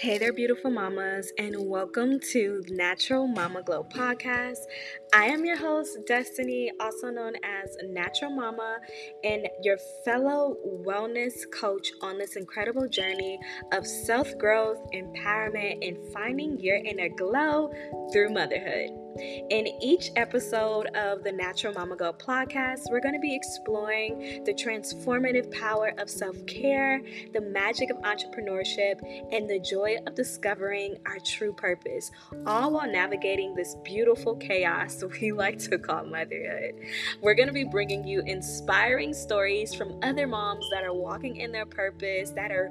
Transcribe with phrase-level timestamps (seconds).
[0.00, 4.60] Hey there, beautiful mamas, and welcome to Natural Mama Glow podcast.
[5.12, 8.78] I am your host, Destiny, also known as Natural Mama,
[9.24, 10.56] and your fellow
[10.86, 13.40] wellness coach on this incredible journey
[13.72, 17.72] of self growth, empowerment, and finding your inner glow
[18.12, 18.90] through motherhood.
[19.18, 24.54] In each episode of the Natural Mama Glow podcast, we're going to be exploring the
[24.54, 27.02] transformative power of self care,
[27.32, 29.00] the magic of entrepreneurship,
[29.32, 32.12] and the joy of discovering our true purpose,
[32.46, 36.74] all while navigating this beautiful chaos we like to call motherhood.
[37.20, 41.52] We're going to be bringing you inspiring stories from other moms that are walking in
[41.52, 42.70] their purpose, that are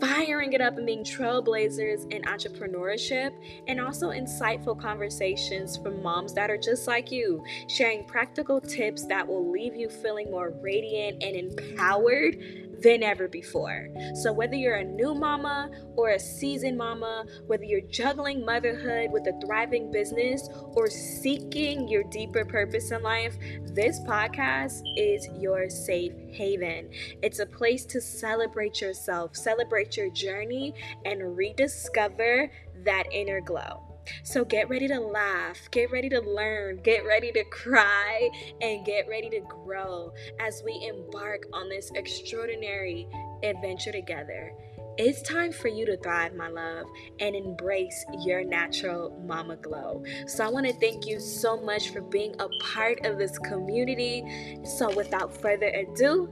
[0.00, 3.32] firing it up and being trailblazers in entrepreneurship,
[3.66, 9.26] and also insightful conversations from moms that are just like you, sharing practical tips that
[9.26, 13.88] will leave you feeling more radiant and empowered than ever before.
[14.14, 19.26] So, whether you're a new mama or a seasoned mama, whether you're juggling motherhood with
[19.26, 23.36] a thriving business or seeking your deeper purpose in life,
[23.74, 26.90] this podcast is your safe haven.
[27.22, 32.50] It's a place to celebrate yourself, celebrate your journey, and rediscover
[32.84, 33.87] that inner glow.
[34.22, 38.28] So get ready to laugh, get ready to learn, get ready to cry,
[38.60, 43.08] and get ready to grow as we embark on this extraordinary
[43.42, 44.52] adventure together.
[44.98, 46.86] It's time for you to thrive, my love,
[47.20, 50.02] and embrace your natural mama glow.
[50.26, 54.24] So, I want to thank you so much for being a part of this community.
[54.64, 56.28] So, without further ado,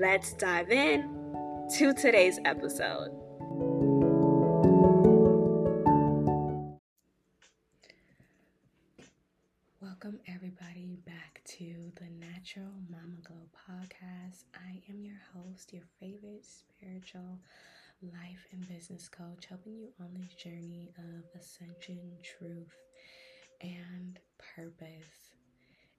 [0.00, 1.18] let's dive in
[1.76, 3.27] to today's episode.
[15.38, 17.38] Host, your favorite spiritual
[18.02, 22.74] life and business coach, helping you on this journey of ascension, truth,
[23.60, 24.18] and
[24.56, 25.34] purpose.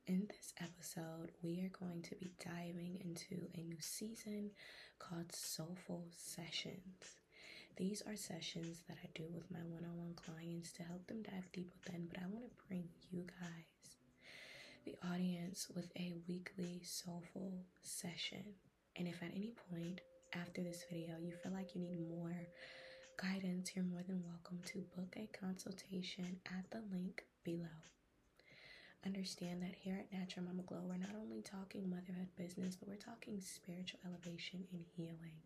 [0.07, 4.51] In this episode, we are going to be diving into a new season
[4.97, 7.17] called Soulful Sessions.
[7.77, 11.21] These are sessions that I do with my one on one clients to help them
[11.23, 13.95] dive deep within, but I want to bring you guys,
[14.85, 18.43] the audience, with a weekly soulful session.
[18.99, 20.01] And if at any point
[20.33, 22.35] after this video you feel like you need more
[23.17, 27.79] guidance, you're more than welcome to book a consultation at the link below.
[29.05, 32.95] Understand that here at Natural Mama Glow, we're not only talking motherhood business, but we're
[32.95, 35.39] talking spiritual elevation and healing.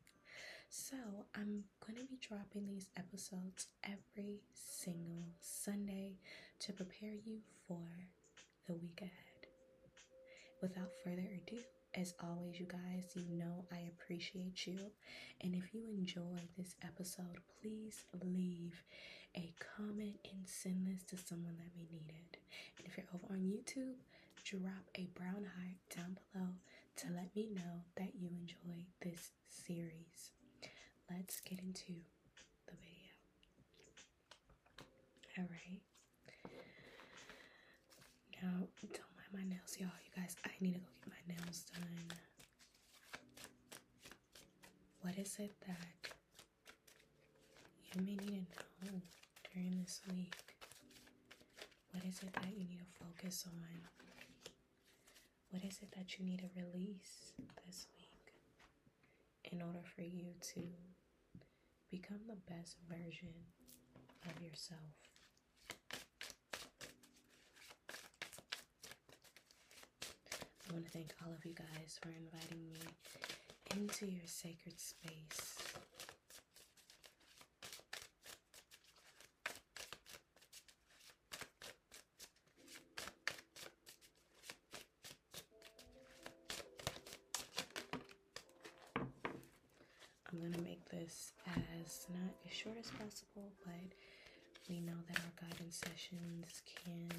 [0.69, 0.97] So,
[1.35, 6.17] I'm going to be dropping these episodes every single Sunday
[6.61, 7.37] to prepare you
[7.67, 7.85] for
[8.67, 9.47] the week ahead.
[10.61, 11.59] Without further ado,
[12.03, 14.77] as always, you guys, you know I appreciate you.
[15.39, 18.83] And if you enjoyed this episode, please leave
[19.37, 22.37] a comment and send this to someone that may need it.
[22.77, 23.95] And if you're over on YouTube,
[24.43, 26.49] drop a brown heart down below
[26.97, 30.31] to let me know that you enjoy this series.
[31.09, 31.93] Let's get into
[32.67, 33.15] the video.
[35.37, 35.79] All right.
[38.41, 39.87] Now, don't mind my nails, y'all.
[40.03, 41.02] You guys, I need to go get
[41.53, 42.17] nails done.
[45.01, 46.11] What is it that
[47.93, 49.01] you may need to know
[49.53, 50.35] during this week?
[51.91, 54.53] What is it that you need to focus on?
[55.51, 57.33] What is it that you need to release
[57.65, 58.33] this week
[59.51, 60.61] in order for you to
[61.91, 63.33] become the best version
[64.25, 65.12] of yourself?
[70.73, 72.79] I want to thank all of you guys for inviting me
[73.78, 75.56] into your sacred space.
[90.31, 93.75] I'm going to make this as not as short as possible, but
[94.68, 97.09] we know that our guidance sessions can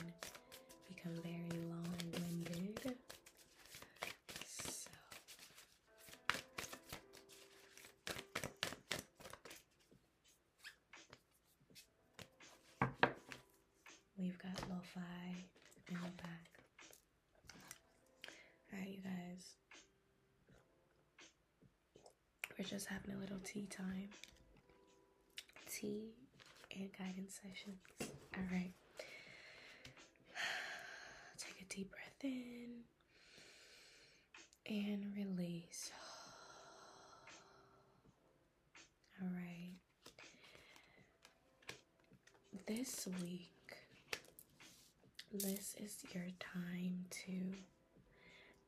[0.88, 3.03] become very long winded.
[14.24, 15.00] We've got lo-fi
[15.90, 16.48] in the back.
[18.72, 19.44] Alright, you guys.
[22.58, 24.08] We're just having a little tea time.
[25.70, 26.14] Tea
[26.74, 27.82] and guidance sessions.
[28.34, 28.72] Alright.
[31.38, 32.84] Take a deep breath in
[34.66, 35.90] and release.
[39.22, 39.74] Alright.
[42.66, 43.50] this week,
[45.34, 47.32] this is your time to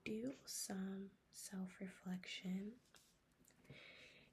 [0.04, 2.72] do some self reflection.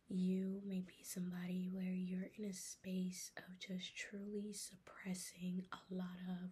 [0.09, 6.17] You may be somebody where you're in a space of just truly suppressing a lot
[6.27, 6.49] of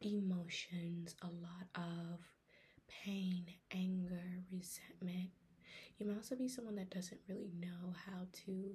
[0.00, 2.18] emotions, a lot of
[2.88, 5.30] pain, anger, resentment.
[5.98, 8.70] You may also be someone that doesn't really know how to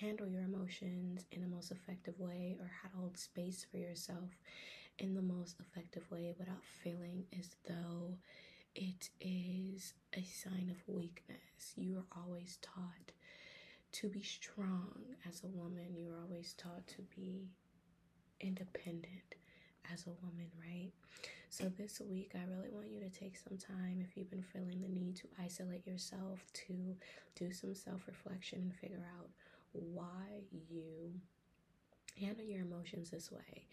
[0.00, 4.30] handle your emotions in the most effective way or how to hold space for yourself
[4.98, 8.16] in the most effective way without feeling as though
[8.74, 11.72] it is a sign of weakness.
[11.76, 13.12] You are always taught
[13.92, 14.92] to be strong
[15.26, 17.48] as a woman, you are always taught to be
[18.40, 19.34] independent
[19.92, 20.92] as a woman, right?
[21.50, 24.82] So, this week, I really want you to take some time if you've been feeling
[24.82, 26.94] the need to isolate yourself, to
[27.34, 29.30] do some self reflection and figure out
[29.72, 31.12] why you
[32.20, 33.64] handle your emotions this way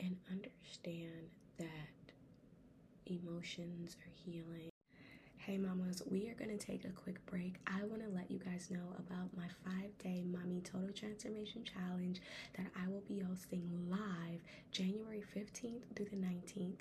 [0.00, 2.12] and understand that
[3.06, 4.70] emotions are healing
[5.48, 7.54] Hey mamas, we are going to take a quick break.
[7.66, 12.20] I want to let you guys know about my five day Mommy Total Transformation Challenge
[12.58, 14.40] that I will be hosting live
[14.72, 16.80] January 15th through the 19th.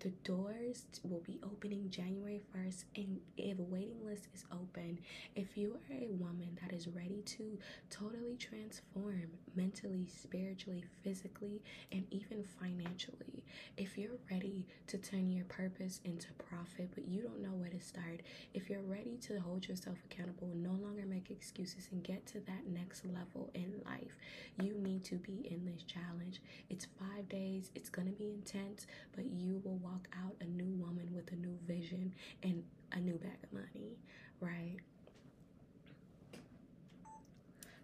[0.00, 4.98] The doors will be opening January 1st, and the waiting list is open.
[5.36, 7.56] If you are a woman that is ready to
[7.88, 11.62] totally transform mentally, spiritually, physically,
[11.92, 13.44] and even financially,
[13.76, 17.80] if you're ready to turn your purpose into profit, but you don't know where to
[17.80, 18.07] start
[18.54, 22.40] if you're ready to hold yourself accountable and no longer make excuses and get to
[22.40, 24.16] that next level in life,
[24.60, 26.40] you need to be in this challenge.
[26.70, 30.72] It's five days, it's going to be intense, but you will walk out a new
[30.84, 32.62] woman with a new vision and
[32.92, 33.96] a new bag of money,
[34.40, 34.76] right?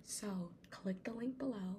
[0.05, 1.76] So, click the link below,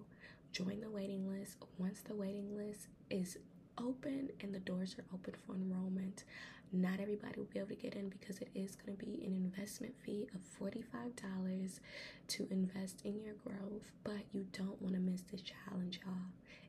[0.51, 1.57] join the waiting list.
[1.77, 3.37] Once the waiting list is
[3.85, 6.23] open and the doors are open for enrollment,
[6.71, 9.33] not everybody will be able to get in because it is going to be an
[9.33, 11.79] investment fee of $45
[12.27, 16.15] to invest in your growth, but you don't want to miss this challenge, y'all.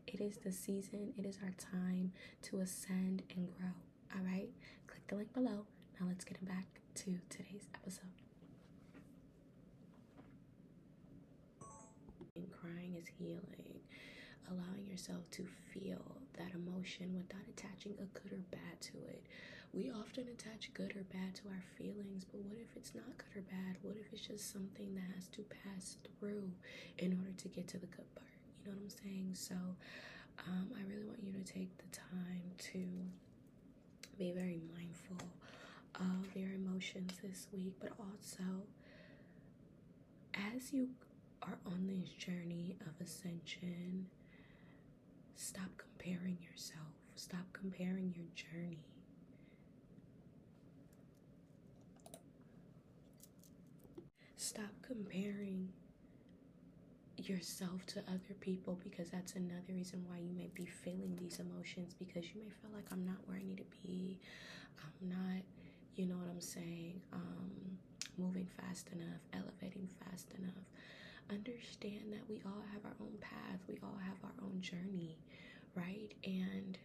[0.07, 3.75] It is the season, it is our time to ascend and grow.
[4.15, 4.49] All right,
[4.87, 5.67] click the link below.
[5.99, 6.67] Now, let's get back
[6.97, 8.05] to today's episode.
[12.37, 13.81] And crying is healing
[14.51, 16.03] allowing yourself to feel
[16.39, 19.25] that emotion without attaching a good or bad to it.
[19.73, 23.41] We often attach good or bad to our feelings, but what if it's not good
[23.41, 23.77] or bad?
[23.83, 26.51] What if it's just something that has to pass through
[26.99, 28.29] in order to get to the good part?
[28.65, 29.31] You know what I'm saying?
[29.35, 29.55] So,
[30.47, 32.43] um, I really want you to take the time
[32.73, 32.85] to
[34.19, 35.27] be very mindful
[35.97, 38.45] of your emotions this week, but also
[40.55, 40.89] as you
[41.43, 44.07] are on this journey of ascension,
[45.37, 48.85] stop comparing yourself, stop comparing your journey.
[54.37, 55.73] Stop comparing
[57.17, 61.95] yourself to other people because that's another reason why you may be feeling these emotions
[61.99, 64.19] because you may feel like I'm not where I need to be.
[64.79, 65.43] I'm not,
[65.97, 67.51] you know what I'm saying, um,
[68.19, 70.65] moving fast enough, elevating fast enough.
[71.31, 75.19] Understand that we all have our own path, we all have our own journey,
[75.75, 76.13] right?
[76.25, 76.79] And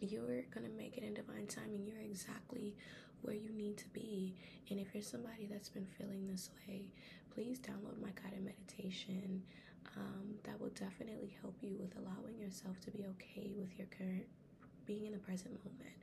[0.00, 1.84] you're gonna make it in divine timing.
[1.86, 2.76] You're exactly
[3.22, 4.34] where you need to be.
[4.70, 6.92] And if you're somebody that's been feeling this way,
[7.34, 9.42] please download my guided meditation.
[9.96, 14.24] Um, that will definitely help you with allowing yourself to be okay with your current
[14.86, 15.96] being in the present moment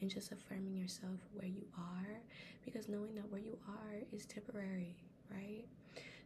[0.00, 2.20] and just affirming yourself where you are
[2.64, 4.96] because knowing that where you are is temporary,
[5.30, 5.64] right?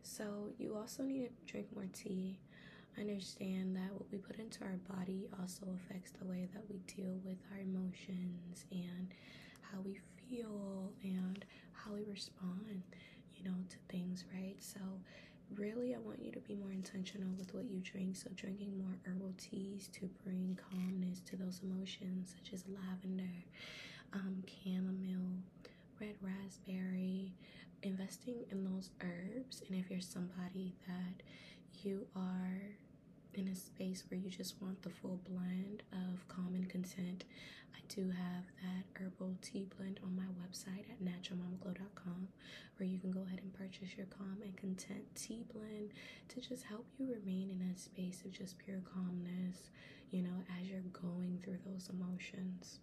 [0.02, 2.38] So, you also need to drink more tea.
[2.98, 7.18] Understand that what we put into our body also affects the way that we deal
[7.24, 9.08] with our emotions and
[9.60, 12.82] how we feel and how we respond,
[13.34, 14.56] you know, to things, right?
[14.58, 14.80] So,
[15.54, 18.16] really, I want you to be more intentional with what you drink.
[18.16, 23.30] So, drinking more herbal teas to bring calmness to those emotions, such as lavender,
[24.12, 25.38] um, chamomile,
[26.00, 27.32] red raspberry,
[27.82, 29.62] investing in those herbs.
[29.68, 31.22] And if you're somebody that
[31.82, 32.76] you are
[33.34, 37.24] in a space where you just want the full blend of calm and content,
[37.74, 42.28] I do have that herbal tea blend on my website at naturalmamaglow.com
[42.76, 45.90] where you can go ahead and purchase your calm and content tea blend
[46.28, 49.70] to just help you remain in that space of just pure calmness,
[50.10, 52.78] you know, as you're going through those emotions.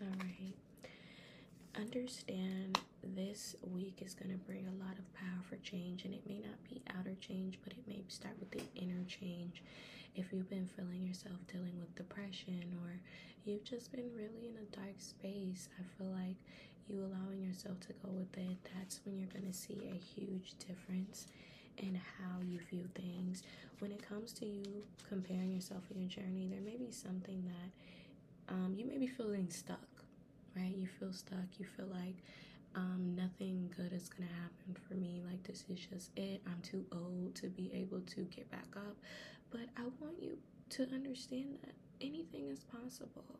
[0.00, 0.61] All right
[1.74, 6.26] understand this week is going to bring a lot of power for change and it
[6.28, 9.62] may not be outer change but it may start with the inner change
[10.14, 13.00] if you've been feeling yourself dealing with depression or
[13.44, 16.36] you've just been really in a dark space, I feel like
[16.88, 20.54] you allowing yourself to go with it, that's when you're going to see a huge
[20.66, 21.26] difference
[21.78, 23.42] in how you view things.
[23.78, 28.54] When it comes to you comparing yourself in your journey, there may be something that
[28.54, 29.80] um, you may be feeling stuck,
[30.56, 30.74] right?
[30.76, 31.58] You feel stuck.
[31.58, 32.16] You feel like
[32.74, 35.22] um, nothing good is gonna happen for me.
[35.28, 36.42] Like, this is just it.
[36.46, 38.96] I'm too old to be able to get back up.
[39.50, 40.38] But I want you
[40.70, 43.38] to understand that anything is possible.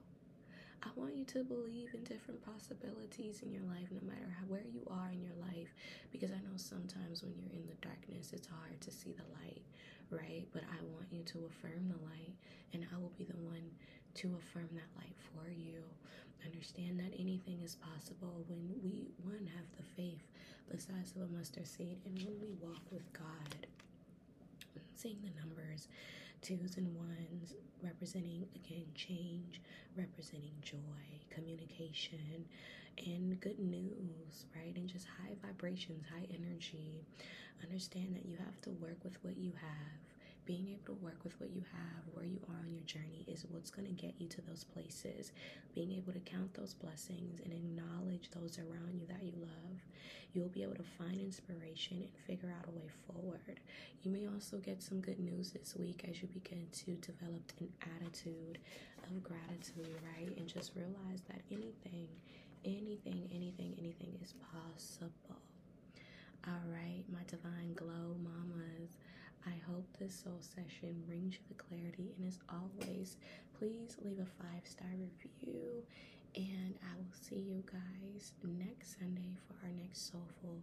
[0.83, 4.67] I want you to believe in different possibilities in your life, no matter how, where
[4.67, 5.73] you are in your life,
[6.11, 9.63] because I know sometimes when you're in the darkness, it's hard to see the light,
[10.11, 10.45] right?
[10.53, 12.35] But I want you to affirm the light,
[12.73, 13.71] and I will be the one
[14.17, 15.83] to affirm that light for you.
[16.45, 20.23] Understand that anything is possible when we, one, have the faith
[20.71, 23.67] the size of a mustard seed, and when we walk with God,
[24.97, 25.89] seeing the numbers,
[26.41, 29.61] twos and ones, representing again change,
[29.97, 30.79] representing joy,
[31.31, 32.47] communication,
[33.07, 34.75] and good news, right?
[34.77, 37.05] And just high vibrations, high energy.
[37.63, 40.12] Understand that you have to work with what you have
[40.45, 43.47] being able to work with what you have, where you are on your journey, is
[43.49, 45.33] what's going to get you to those places.
[45.75, 49.79] Being able to count those blessings and acknowledge those around you that you love,
[50.33, 53.61] you'll be able to find inspiration and figure out a way forward.
[54.03, 57.69] You may also get some good news this week as you begin to develop an
[57.97, 58.59] attitude
[59.05, 60.37] of gratitude, right?
[60.37, 62.09] And just realize that anything,
[62.65, 65.39] anything, anything, anything is possible.
[66.47, 68.99] All right, my divine glow mamas.
[69.47, 72.13] I hope this soul session brings you the clarity.
[72.19, 73.17] And as always,
[73.57, 75.85] please leave a five star review.
[76.35, 80.59] And I will see you guys next Sunday for our next soulful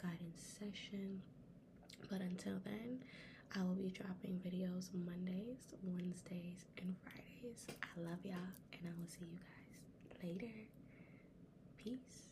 [0.00, 1.20] guidance session.
[2.08, 3.00] But until then,
[3.56, 7.66] I will be dropping videos Mondays, Wednesdays, and Fridays.
[7.82, 10.54] I love y'all, and I will see you guys later.
[11.78, 12.23] Peace.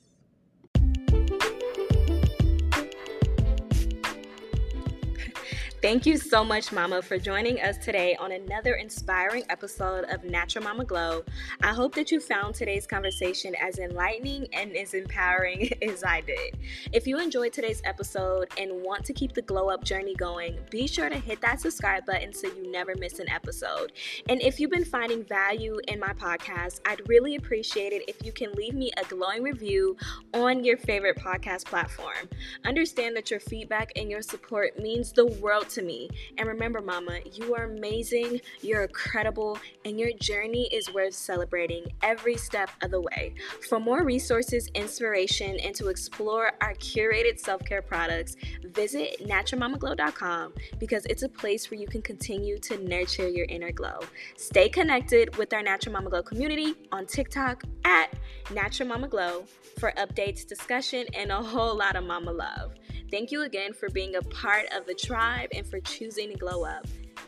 [5.82, 10.62] Thank you so much, Mama, for joining us today on another inspiring episode of Natural
[10.62, 11.24] Mama Glow.
[11.60, 16.56] I hope that you found today's conversation as enlightening and as empowering as I did.
[16.92, 20.86] If you enjoyed today's episode and want to keep the glow up journey going, be
[20.86, 23.90] sure to hit that subscribe button so you never miss an episode.
[24.28, 28.30] And if you've been finding value in my podcast, I'd really appreciate it if you
[28.30, 29.96] can leave me a glowing review
[30.32, 32.28] on your favorite podcast platform.
[32.64, 36.08] Understand that your feedback and your support means the world to me.
[36.38, 42.36] And remember, Mama, you are amazing, you're incredible, and your journey is worth celebrating every
[42.36, 43.34] step of the way.
[43.68, 51.04] For more resources, inspiration, and to explore our curated self care products, visit naturalmamaglow.com because
[51.06, 54.00] it's a place where you can continue to nurture your inner glow.
[54.36, 58.14] Stay connected with our Natural Mama Glow community on TikTok at
[58.52, 59.44] Natural Mama Glow
[59.78, 62.74] for updates, discussion, and a whole lot of mama love.
[63.12, 66.64] Thank you again for being a part of the tribe and for choosing to glow
[66.64, 66.86] up.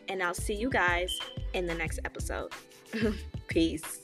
[0.09, 1.19] And I'll see you guys
[1.53, 2.53] in the next episode.
[3.49, 4.04] Peace.